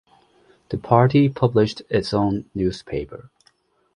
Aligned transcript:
The 0.69 0.79
party 0.79 1.29
published 1.29 1.83
its 1.87 2.11
own 2.11 2.49
newspaper. 2.55 3.29